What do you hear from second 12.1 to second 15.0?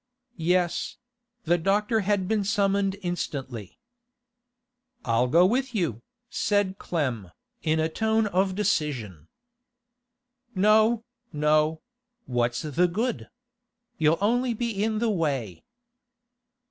what's the good? You'll only be in